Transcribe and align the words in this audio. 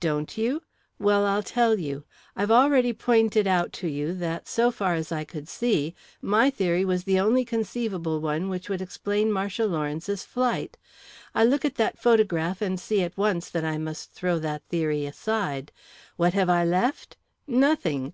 "Don't 0.00 0.38
you? 0.38 0.62
Well, 0.98 1.26
I'll 1.26 1.42
tell 1.42 1.78
you. 1.78 2.04
I've 2.34 2.50
already 2.50 2.94
pointed 2.94 3.46
out 3.46 3.70
to 3.74 3.86
you 3.86 4.14
that, 4.14 4.48
so 4.48 4.70
far 4.70 4.94
as 4.94 5.12
I 5.12 5.24
could 5.24 5.46
see, 5.46 5.94
my 6.22 6.48
theory 6.48 6.86
was 6.86 7.04
the 7.04 7.20
only 7.20 7.44
conceivable 7.44 8.18
one 8.18 8.48
which 8.48 8.70
would 8.70 8.80
explain 8.80 9.30
Marcia 9.30 9.66
Lawrence's 9.66 10.24
flight. 10.24 10.78
I 11.34 11.44
look 11.44 11.66
at 11.66 11.74
that 11.74 11.98
photograph 11.98 12.62
and 12.62 12.80
see 12.80 13.02
at 13.02 13.18
once 13.18 13.50
that 13.50 13.66
I 13.66 13.76
must 13.76 14.10
throw 14.10 14.38
that 14.38 14.62
theory 14.70 15.04
aside. 15.04 15.70
What 16.16 16.32
have 16.32 16.48
I 16.48 16.64
left? 16.64 17.18
Nothing! 17.46 18.06